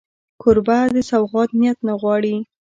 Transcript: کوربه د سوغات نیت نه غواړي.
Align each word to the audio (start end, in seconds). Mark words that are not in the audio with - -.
کوربه 0.41 0.79
د 0.95 0.97
سوغات 1.09 1.49
نیت 1.61 1.77
نه 1.87 1.93
غواړي. 2.01 2.35